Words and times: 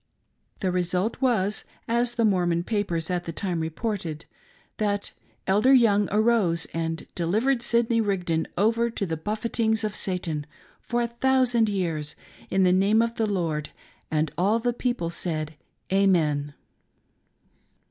The 0.61 0.71
result 0.71 1.21
was— 1.21 1.63
as 1.87 2.15
the 2.15 2.25
Mormon 2.25 2.63
papers 2.63 3.11
at 3.11 3.25
the 3.25 3.31
time 3.31 3.59
reported— 3.59 4.25
that:" 4.79 5.13
Elder 5.45 5.75
Young 5.75 6.09
arose 6.11 6.65
and 6.73 7.05
delivered 7.13 7.61
Sidney 7.61 8.01
Rigdon 8.01 8.47
over 8.57 8.89
to 8.89 9.05
the 9.05 9.15
buffetings 9.15 9.83
of 9.83 9.95
Satan, 9.95 10.47
for 10.81 11.03
a 11.03 11.07
thousand 11.07 11.69
years, 11.69 12.15
in 12.49 12.63
the 12.63 12.73
name 12.73 13.03
of 13.03 13.13
the 13.13 13.27
Lord; 13.27 13.69
and 14.09 14.31
all 14.39 14.57
the 14.57 14.73
people 14.73 15.11
said, 15.11 15.53
Amen." 15.93 16.55